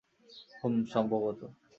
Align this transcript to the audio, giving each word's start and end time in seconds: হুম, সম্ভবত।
হুম, 0.59 0.75
সম্ভবত। 0.93 1.41